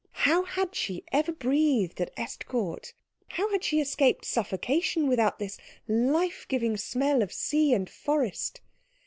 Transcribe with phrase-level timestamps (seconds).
[0.25, 2.93] How had she ever breathed at Estcourt?
[3.27, 8.61] How had she escaped suffocation without this life giving smell of sea and forest?